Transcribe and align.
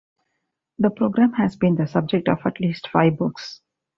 The 0.79 0.89
program 0.89 1.33
has 1.33 1.55
been 1.55 1.75
the 1.75 1.85
subject 1.85 2.27
of 2.27 2.39
at 2.47 2.59
least 2.59 2.87
five 2.91 3.19
books. 3.19 3.61